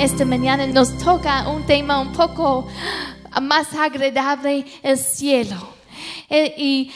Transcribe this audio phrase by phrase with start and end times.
[0.00, 2.66] esta mañana nos toca un tema un poco
[3.42, 5.74] más agradable, el cielo.
[6.30, 6.90] Eh, y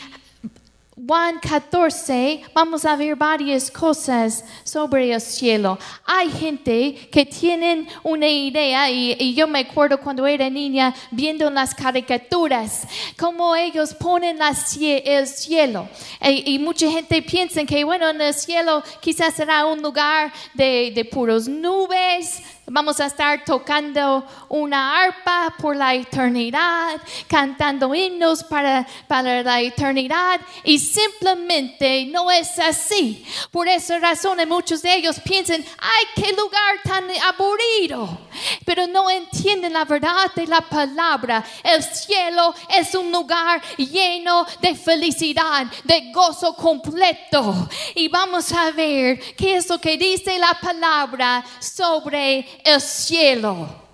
[1.06, 5.78] Juan 14, vamos a ver varias cosas sobre el cielo.
[6.06, 11.74] Hay gente que tienen una idea, y, yo me acuerdo cuando era niña viendo las
[11.74, 15.88] caricaturas, cómo ellos ponen el cielo.
[16.20, 20.90] E, y, mucha gente piensa que, bueno, en el cielo quizás será un lugar de,
[20.94, 28.86] de puros nubes, Vamos a estar tocando una arpa por la eternidad, cantando himnos para,
[29.06, 33.26] para la eternidad y simplemente no es así.
[33.50, 38.18] Por esa razón muchos de ellos piensan, ay, qué lugar tan aburrido,
[38.64, 41.44] pero no entienden la verdad de la palabra.
[41.62, 47.68] El cielo es un lugar lleno de felicidad, de gozo completo.
[47.94, 53.84] Y vamos a ver qué es lo que dice la palabra sobre el cielo.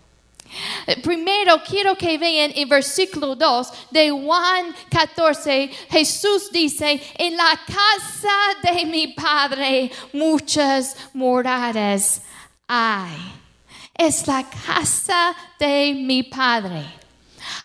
[1.02, 8.72] Primero quiero que vean en versículo 2 de Juan 14, Jesús dice, en la casa
[8.72, 12.22] de mi Padre muchas moradas
[12.66, 13.16] hay.
[13.96, 16.94] Es la casa de mi Padre.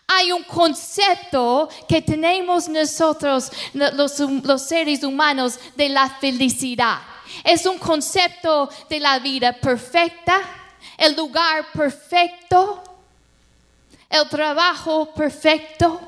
[0.06, 6.98] Hay un concepto que tenemos nosotros, los, los seres humanos, de la felicidad.
[7.42, 10.65] Es un concepto de la vida perfecta
[10.96, 12.82] el lugar perfecto,
[14.08, 16.00] el trabajo perfecto.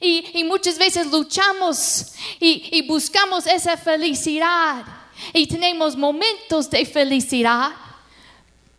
[0.00, 4.84] Y, muchas veces luchamos y, buscamos esa felicidad
[5.32, 7.70] y tenemos momentos de felicidad,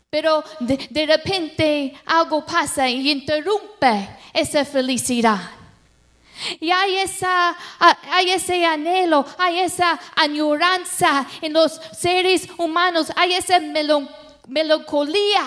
[0.10, 5.52] pero de, repente algo pasa y interrumpe esa felicidad.
[6.60, 7.56] Y hay, esa,
[8.12, 15.44] hay ese anhelo, hay esa añoranza en los seres humanos, hay esa melancolía melancolía,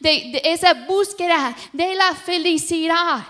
[0.00, 3.24] de, esa búsqueda de la felicidad.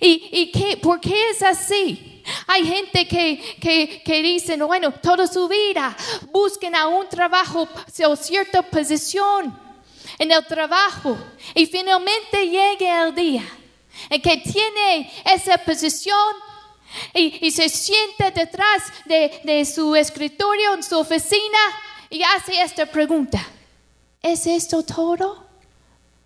[0.00, 2.22] ¿Y, y qué, por qué es así?
[2.46, 5.96] Hay gente que, que, que dicen, bueno, toda su vida
[6.30, 7.68] busquen a un trabajo
[8.06, 9.58] o cierta posición
[10.18, 11.16] en el trabajo
[11.54, 13.44] y finalmente llega el día
[14.10, 16.34] en que tiene esa posición
[17.14, 21.58] y, y se siente detrás de, de su escritorio en su oficina
[22.10, 23.46] y hace esta pregunta.
[24.22, 25.46] ¿Es esto todo?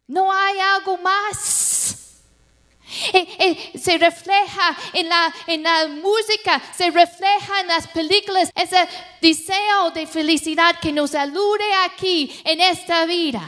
[0.06, 1.98] ¿No hay algo más?
[3.14, 8.86] Eh, eh, se refleja en la, en la música, se refleja en las películas, ese
[9.20, 13.42] deseo de felicidad que nos alude aquí en esta vida.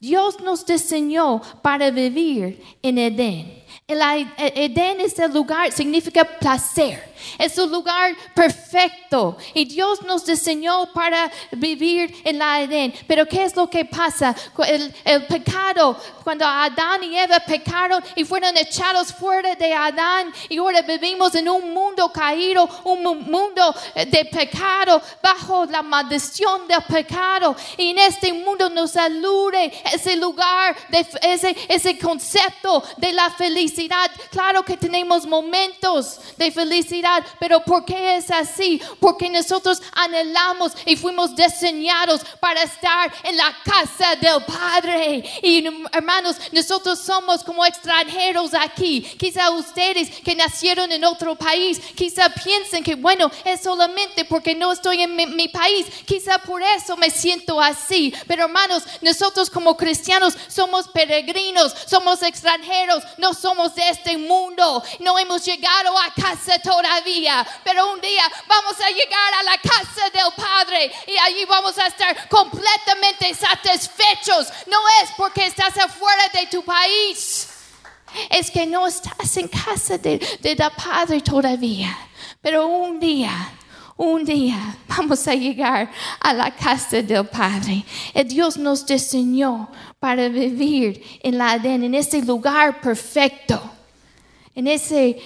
[0.00, 3.64] Dios nos diseñó para vivir en Edén.
[3.86, 4.00] El
[4.36, 7.13] Edén es el lugar, significa placer.
[7.38, 12.92] Es un lugar perfecto y Dios nos diseñó para vivir en la Edén.
[13.06, 14.34] Pero ¿qué es lo que pasa?
[14.66, 14.92] El,
[15.26, 21.34] pecado, cuando Adán y Eva pecaron y fueron echados fuera de Adán y ahora vivimos
[21.34, 27.56] en un mundo caído, un mundo de pecado, bajo la maldición del pecado.
[27.76, 34.10] Y en este mundo nos alude ese lugar, de, ese, ese concepto de la felicidad.
[34.30, 38.80] Claro que tenemos momentos de felicidad pero ¿por qué es así?
[39.00, 45.24] Porque nosotros anhelamos y fuimos diseñados para estar en la casa del Padre.
[45.42, 49.02] Y hermanos, nosotros somos como extranjeros aquí.
[49.18, 54.72] Quizá ustedes que nacieron en otro país, quizá piensen que bueno, es solamente porque no
[54.72, 55.86] estoy en mi, mi país.
[56.06, 58.14] Quizá por eso me siento así.
[58.26, 64.82] Pero hermanos, nosotros como cristianos somos peregrinos, somos extranjeros, no somos de este mundo.
[65.00, 66.84] No hemos llegado a casa todavía
[67.64, 71.86] pero un día vamos a llegar a la casa del Padre y allí vamos a
[71.86, 74.48] estar completamente satisfechos.
[74.66, 77.48] No es porque estás afuera de tu país,
[78.30, 81.96] es que no estás en casa de, de Padre todavía,
[82.40, 83.52] pero un día
[83.96, 85.88] un día vamos a llegar
[86.20, 87.84] a la casa del Padre.
[88.26, 89.70] Dios nos diseñó
[90.00, 93.62] para vivir en la Edén, en ese lugar perfecto,
[94.54, 95.16] en ese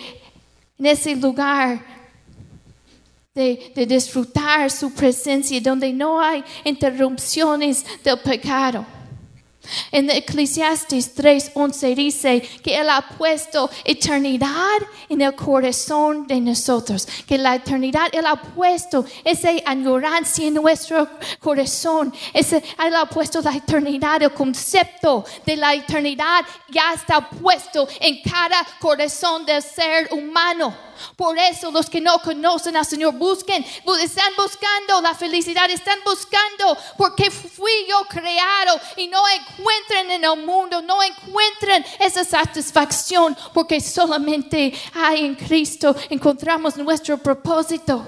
[0.79, 1.81] en ese lugar
[3.35, 8.85] de, de, disfrutar su presencia, donde no hay interrupciones del pecado.
[9.93, 14.79] En Eclesiastes 3:11 dice que Él ha puesto eternidad
[15.11, 21.09] en el corazón de nosotros, que la eternidad Él ha puesto esa añorancia en nuestro
[21.41, 27.87] corazón, ese, Él ha puesto la eternidad, el concepto de la eternidad ya está puesto
[28.01, 30.89] en cada corazón del ser humano.
[31.17, 35.99] Por eso los que no conocen al Señor busquen, bu- están buscando la felicidad, están
[36.05, 39.23] buscando porque fui yo creado y no
[39.59, 47.19] encuentran en el mundo, no encuentran esa satisfacción porque solamente hay en Cristo encontramos nuestro
[47.19, 48.07] propósito.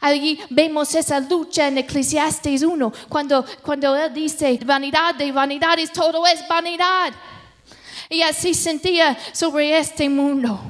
[0.00, 6.26] Allí vemos esa lucha en Eclesiastes 1, cuando, cuando él dice, vanidad de vanidades, todo
[6.26, 7.12] es vanidad.
[8.08, 10.60] Y así sentía sobre este mundo.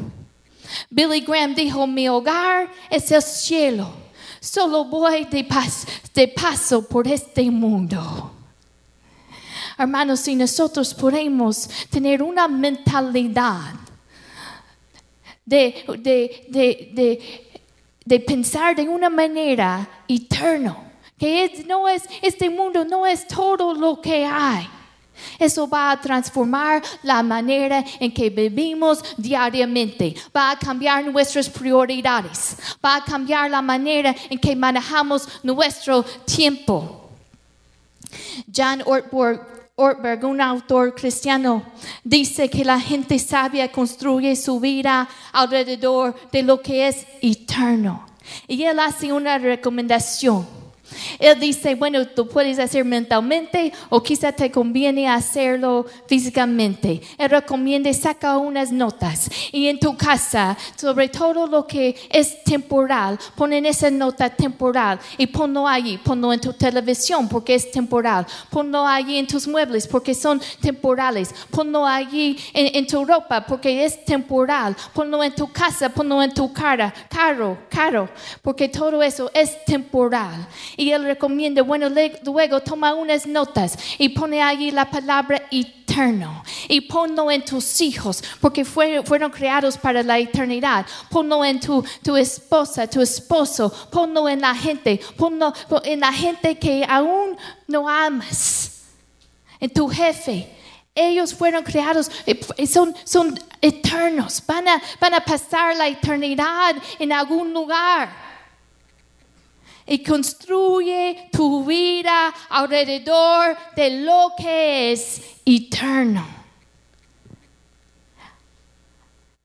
[0.90, 3.90] Billy Graham dijo, mi hogar es el cielo,
[4.40, 8.37] solo voy de paso por este mundo.
[9.78, 13.74] Hermanos, si nosotros podemos tener una mentalidad
[15.46, 17.60] de, de, de,
[18.04, 20.76] de, pensar de una manera eterna,
[21.16, 24.68] que no es, este mundo no es todo lo que hay.
[25.38, 30.14] Eso va a transformar la manera en que vivimos diariamente.
[30.36, 32.56] Va a cambiar nuestras prioridades.
[32.84, 37.10] Va a cambiar la manera en que manejamos nuestro tiempo.
[38.54, 41.62] John Ortberg, Ortberg, un autor cristiano,
[42.02, 48.04] dice que la gente sabia construye su vida alrededor de lo que es eterno.
[48.48, 50.57] Y él hace una recomendación.
[51.18, 57.00] Él dice, bueno, tú puedes hacer mentalmente o quizá te conviene hacerlo físicamente.
[57.18, 63.18] Él recomienda saca unas notas y en tu casa, sobre todo lo que es temporal,
[63.34, 68.86] ponen esa nota temporal y ponlo allí, ponlo en tu televisión porque es temporal, ponlo
[68.86, 74.04] allí en tus muebles porque son temporales, ponlo allí en, en tu ropa porque es
[74.04, 78.08] temporal, ponlo en tu casa, ponlo en tu cara, carro, carro,
[78.42, 80.46] porque todo eso es temporal.
[80.76, 81.88] Y recomienda, bueno,
[82.24, 86.42] luego toma unas notas y pone allí la palabra eterno.
[86.68, 90.86] Y ponlo en tus hijos porque fue- fueron creados para la eternidad.
[91.10, 95.52] Ponlo en tu, tu esposa, tu esposo, ponlo en la gente, ponlo
[95.84, 97.36] en la gente que aún
[97.66, 98.82] no amas,
[99.58, 100.54] en tu jefe.
[100.94, 107.12] Ellos fueron creados, eh, son, son eternos, van a, van a pasar la eternidad en
[107.12, 108.27] algún lugar
[109.88, 116.26] y construye tu vida alrededor de lo que es eterno.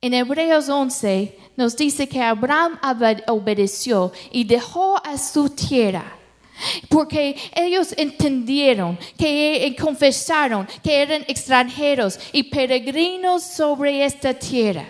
[0.02, 6.18] En Hebreos 11 nos dice que Abraham obed- obedeció y dejó a su tierra.
[6.90, 14.86] Porque ellos entendieron que y confesaron que eran extranjeros y peregrinos sobre esta tierra.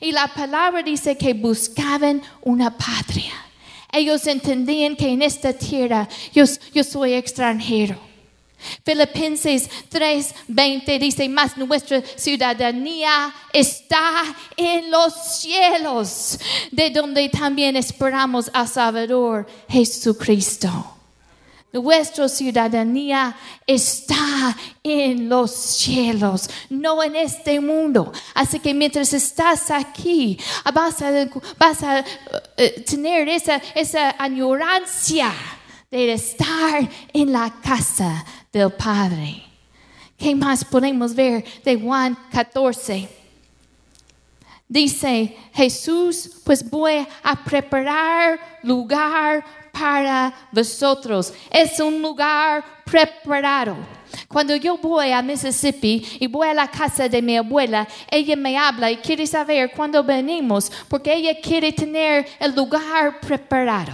[0.00, 3.32] Y la palabra dice que buscaban una patria.
[3.92, 6.46] Ellos entendían que en esta tierra yo,
[6.84, 7.96] soy extranjero.
[8.84, 14.22] Filipenses 3:20 dice, más nuestra ciudadanía está
[14.56, 16.38] en los cielos,
[16.70, 21.00] de donde también esperamos al Salvador Jesucristo.
[21.72, 28.12] Nuestra ciudadanía está en los cielos, no en este mundo.
[28.34, 30.36] Así que mientras estás aquí,
[30.74, 32.04] vas a, vas a
[32.62, 35.32] eh, tener esa, esa añorancia
[35.90, 38.22] de estar en la casa
[38.52, 39.42] del Padre.
[40.18, 43.08] ¿Qué más podemos ver de Juan 14?
[44.68, 49.42] Dice Jesús, pues voy a preparar lugar
[49.72, 51.32] para vosotros.
[51.50, 53.76] Es un lugar preparado.
[54.28, 58.58] Cuando yo voy a Mississippi y voy a la casa de mi abuela, ella me
[58.58, 63.92] habla y quiere saber cuándo venimos, porque ella quiere tener el lugar preparado.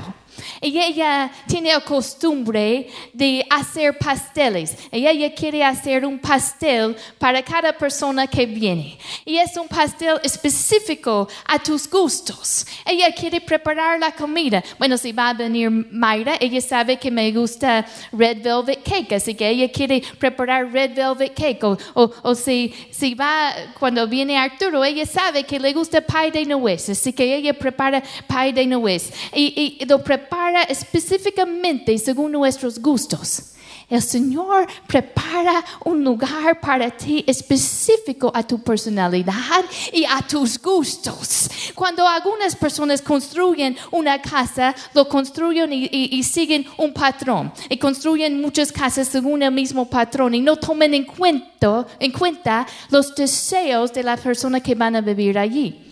[0.61, 4.77] Y ella tiene la costumbre de hacer pasteles.
[4.91, 8.99] Y ella quiere hacer un pastel para cada persona que viene.
[9.25, 12.67] Y es un pastel específico a tus gustos.
[12.85, 14.63] Ella quiere preparar la comida.
[14.79, 19.13] Bueno, si va a venir Mayra, ella sabe que me gusta red velvet cake.
[19.13, 21.63] Así que ella quiere preparar red velvet cake.
[21.65, 26.31] O, o, o si, si va, cuando viene Arturo, ella sabe que le gusta pie
[26.31, 26.89] de nuez.
[26.89, 29.13] Así que ella prepara pie de nuez.
[29.35, 33.53] Y, y lo prepara específicamente según nuestros gustos.
[33.89, 41.49] El Señor prepara un lugar para ti específico a tu personalidad y a tus gustos.
[41.73, 47.53] Cuando algunas personas construyen una casa, lo construyen y siguen un patrón.
[47.69, 52.67] Y construyen muchas casas según el mismo patrón y no toman en cuenta, en cuenta
[52.91, 55.86] los deseos de la persona que van a vivir allí.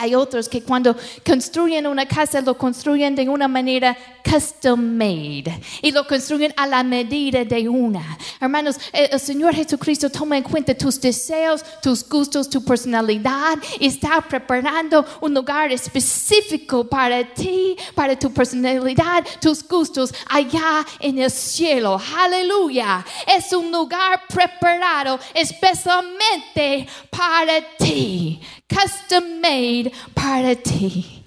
[0.00, 5.92] Hay otros que cuando construyen una casa lo construyen de una manera custom made y
[5.92, 8.16] lo construyen a la medida de una.
[8.40, 13.88] Hermanos, el, el Señor Jesucristo toma en cuenta tus deseos, tus gustos, tu personalidad y
[13.88, 21.30] está preparando un lugar específico para ti, para tu personalidad, tus gustos allá en el
[21.30, 22.00] cielo.
[22.16, 23.04] Aleluya.
[23.26, 28.40] Es un lugar preparado especialmente para ti.
[28.70, 31.24] Custom made para ti.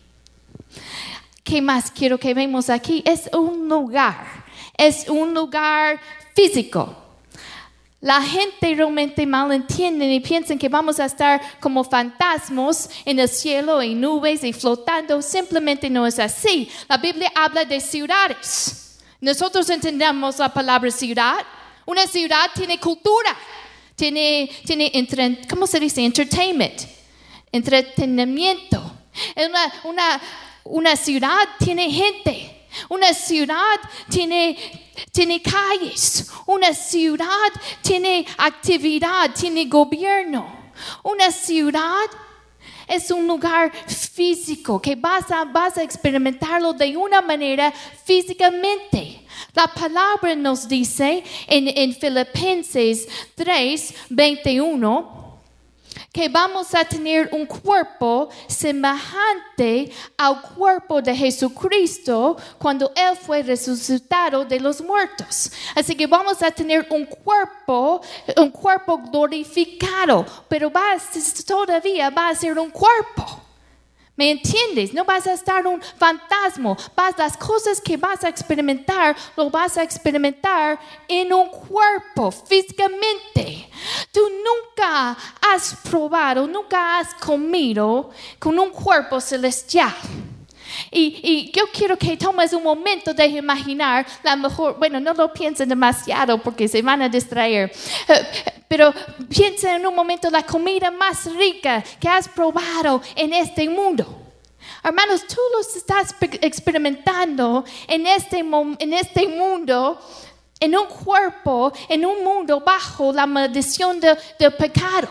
[1.44, 3.04] ¿Qué más quiero que vemos aquí?
[3.06, 4.46] Es un lugar.
[4.78, 6.00] Es un lugar
[6.36, 6.98] físico.
[8.04, 13.82] La gente realmente malentiende y piensan que vamos a estar como fantasmas en el cielo,
[13.82, 15.22] en nubes y flotando.
[15.22, 16.70] Simplemente no es así.
[16.90, 19.00] La Biblia habla de ciudades.
[19.22, 21.38] Nosotros entendemos la palabra ciudad.
[21.86, 23.38] Una ciudad tiene cultura,
[23.96, 24.92] tiene, tiene
[25.50, 26.04] ¿cómo se dice?
[26.04, 26.82] Entertainment,
[27.54, 28.84] entretenimiento.
[29.38, 30.22] Una, una,
[30.66, 32.66] una ciudad tiene gente.
[32.90, 33.80] Una ciudad
[34.10, 34.58] tiene,
[35.12, 36.30] tiene calles.
[36.46, 37.28] Una ciudad
[37.82, 40.72] tiene actividad, tiene gobierno.
[41.04, 42.10] Una ciudad
[42.88, 49.22] es un lugar físico que vas a, vas a experimentarlo de una manera físicamente.
[49.54, 55.23] La palabra nos dice en, en Filipenses 3, 21
[56.14, 64.46] que vamos a tener un cuerpo semejante al cuerpo de Jesucristo cuando Él fue resucitado
[64.46, 65.52] de los muertos.
[65.76, 68.00] Así que vamos a tener un cuerpo,
[68.38, 73.42] un cuerpo glorificado, pero va a- todavía va a ser un cuerpo.
[74.16, 74.94] ¿Me entiendes?
[74.94, 76.78] No vas a estar un fantasma.
[76.96, 83.68] Vas, las cosas que vas a experimentar, lo vas a experimentar en un cuerpo, físicamente.
[84.12, 89.94] Tú nunca has probado, nunca has comido con un cuerpo celestial.
[90.94, 95.34] Y, y yo quiero que tomes un momento de imaginar, la mejor, bueno, no lo
[95.34, 97.72] piensen demasiado porque se van a distraer,
[98.08, 98.28] Eh,
[98.68, 98.94] pero
[99.28, 104.06] piensa en un momento la comida más rica que has probado en este mundo.
[104.84, 110.00] Hermanos, tú lo estás pe- experimentando en este, en este mundo,
[110.60, 115.10] en un cuerpo, en un mundo bajo la maldición de- del pecado.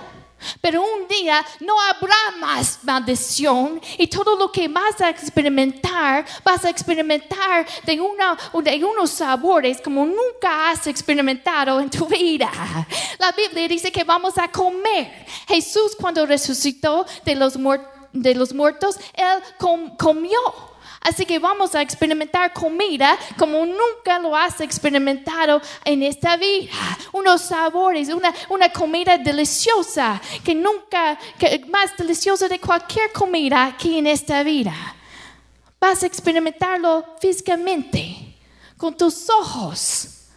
[0.61, 6.65] Pero un día no habrá más maldición y todo lo que vas a experimentar, vas
[6.65, 12.51] a experimentar de, una, de unos sabores como nunca has experimentado en tu vida.
[13.19, 15.27] La Biblia dice que vamos a comer.
[15.49, 17.55] Jesús cuando resucitó de los,
[18.13, 20.39] de los muertos, Él com- comió.
[21.03, 26.73] Así que vamos a experimentar comida como nunca lo has experimentado en esta vida.
[27.13, 33.99] Unos sabores, una, una comida deliciosa que nunca, que más deliciosa de cualquier comida aquí
[33.99, 34.75] en esta vida.
[35.81, 38.37] Vas a experimentarlo físicamente,
[38.77, 40.29] con tus ojos.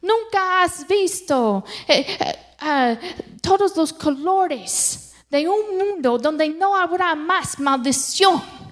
[0.00, 2.96] Nunca has visto eh, eh, ah,
[3.42, 8.65] todos los colores de un mundo donde no habrá más maldición.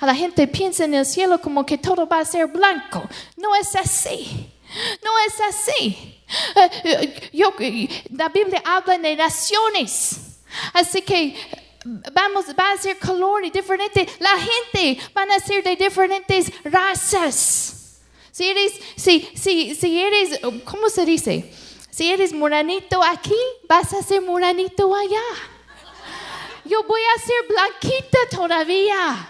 [0.00, 3.02] A la gente piensa en el cielo como que todo va a ser blanco.
[3.36, 4.50] No es así.
[5.04, 6.16] No es así.
[6.54, 7.52] Eh, eh, yo-
[8.16, 10.38] la Biblia habla de naciones.
[10.72, 11.34] Así que
[12.12, 14.06] vamos, va a ser color y diferente.
[14.20, 18.00] La gente van a ser de diferentes razas.
[18.30, 21.52] Si eres, si, si, si eres, ¿cómo se dice?
[21.90, 23.34] Si eres moranito aquí,
[23.68, 25.20] vas a ser moranito allá.
[26.64, 29.28] Yo voy a ser blanquita todavía.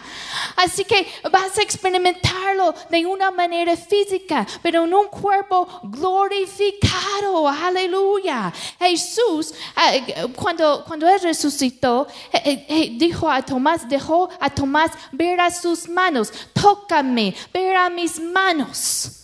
[0.56, 7.48] Así que vas a experimentarlo de una manera física, pero en un cuerpo glorificado.
[7.48, 8.52] Aleluya.
[8.78, 9.54] Jesús,
[9.92, 15.40] eh, cuando, cuando él resucitó, eh, eh, eh, dijo a Tomás, dejó a Tomás ver
[15.40, 19.19] a sus manos, tócame, ver a mis manos.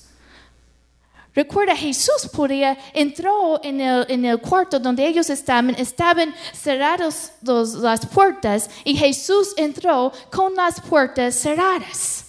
[1.36, 8.06] Recuerda, Jesús podía, entró en el, en el cuarto donde ellos estaban, estaban cerradas las
[8.06, 12.24] puertas y Jesús entró con las puertas cerradas.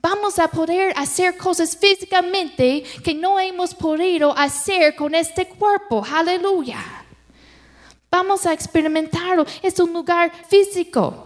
[0.00, 6.06] Vamos a poder hacer cosas físicamente que no hemos podido hacer con este cuerpo.
[6.08, 6.78] Aleluya.
[8.08, 9.44] Vamos a experimentarlo.
[9.60, 11.24] Es un lugar físico.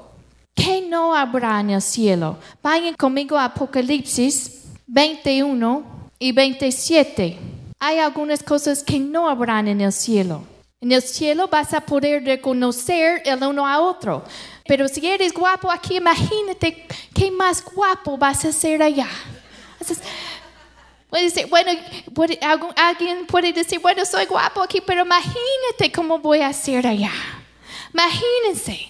[0.54, 2.38] que no habrá en el cielo?
[2.62, 4.61] Vayan conmigo a Apocalipsis
[4.92, 7.38] 21 y 27.
[7.78, 10.44] Hay algunas cosas que no habrán en el cielo.
[10.82, 14.22] En el cielo vas a poder reconocer el uno a otro.
[14.66, 19.08] Pero si eres guapo aquí, imagínate qué más guapo vas a ser allá.
[21.08, 21.72] Puede decir, bueno,
[22.76, 27.12] alguien puede decir, bueno, soy guapo aquí, pero imagínate cómo voy a ser allá.
[27.94, 28.88] Imagínense.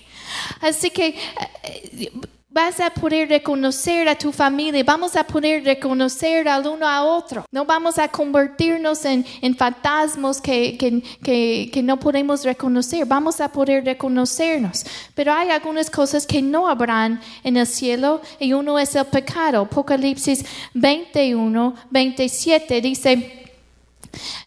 [0.60, 1.16] Así que
[1.62, 2.10] eh,
[2.52, 7.46] vas a poder reconocer a tu familia, vamos a poder reconocer al uno a otro.
[7.50, 13.40] No vamos a convertirnos en, en fantasmas que, que, que, que no podemos reconocer, vamos
[13.40, 14.84] a poder reconocernos.
[15.14, 19.62] Pero hay algunas cosas que no habrán en el cielo y uno es el pecado.
[19.62, 20.44] Apocalipsis
[20.74, 23.38] 21, 27 dice...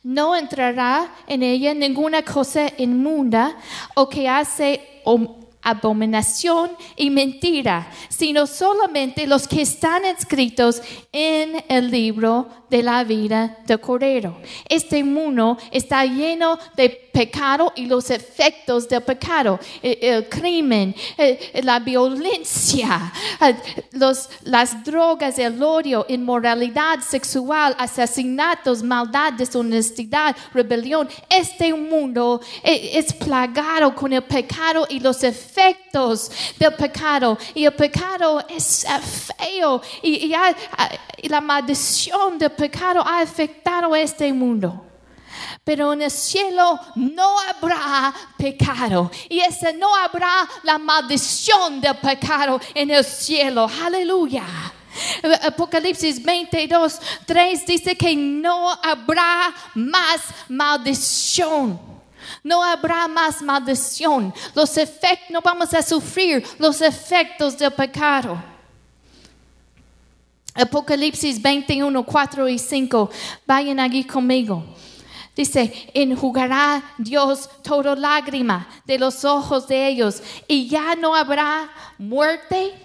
[0.04, 3.58] No entrará en ella ninguna cosa inmunda
[3.96, 10.82] o que hace o- abominación y mentira, sino solamente los que están escritos
[11.12, 14.38] en el libro de la vida del Cordero.
[14.68, 21.62] Este mundo está lleno de pecado y los efectos del pecado, el, el crimen, eh,
[21.64, 23.12] la violencia,
[24.44, 31.08] las drogas, el odio, inmoralidad sexual, asesinatos, maldad, deshonestidad, rebelión.
[31.30, 35.85] Este mundo es plagado con el pecado y los efectos
[36.58, 37.38] del pecado.
[37.54, 40.34] Y el pecado es eh, feo y,
[41.22, 44.86] y la maldición del pecado ha afectado a este mundo.
[45.64, 49.10] Pero en el cielo no habrá pecado.
[49.30, 53.70] Y ese no habrá la maldición del pecado en el cielo.
[53.84, 54.44] Aleluya.
[55.44, 61.95] Apocalipsis 22, 3 dice que no habrá más maldición.
[62.46, 64.32] No habrá más maldición.
[64.54, 68.40] Los efectos, no vamos a sufrir los efectos del pecado.
[70.54, 73.10] Apocalipsis 21, 4 y 5.
[73.48, 74.64] Vayan aquí conmigo.
[75.36, 82.76] Dice, enjugará Dios toda lágrima de los ojos de ellos y ya no habrá muerte,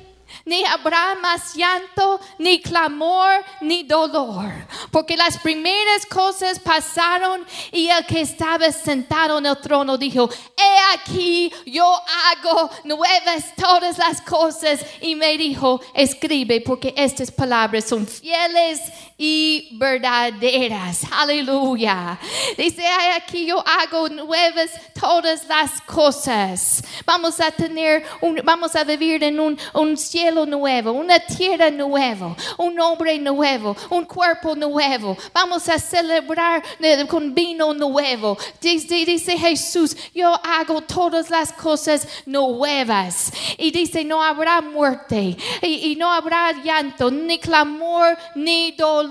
[0.45, 4.51] ni habrá más llanto, ni clamor, ni dolor,
[4.91, 10.99] porque las primeras cosas pasaron y el que estaba sentado en el trono dijo, he
[10.99, 14.81] aquí yo hago nuevas todas las cosas.
[15.01, 18.81] Y me dijo, escribe porque estas palabras son fieles
[19.23, 21.03] y verdaderas.
[21.13, 22.19] Aleluya.
[22.57, 26.83] Dice, "He aquí yo hago nuevas todas las cosas.
[27.05, 32.35] Vamos a tener, un, vamos a vivir en un, un cielo nuevo, una tierra nueva,
[32.57, 35.15] un hombre nuevo, un cuerpo nuevo.
[35.35, 38.39] Vamos a celebrar eh, con vino nuevo.
[38.59, 43.31] Dice, dice Jesús, yo hago todas las cosas nuevas.
[43.59, 49.10] Y dice, no habrá muerte y, y no habrá llanto, ni clamor, ni dolor.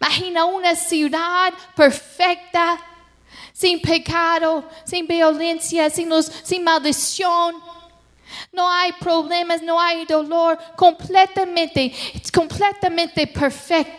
[0.00, 2.78] Imagina una ciudad perfecta,
[3.52, 6.30] sin pecado, sin violencia, sin, los-
[6.64, 7.54] maldición.
[8.52, 11.92] No hay problemas, no hay dolor, completamente,
[12.32, 13.98] completamente perfecto.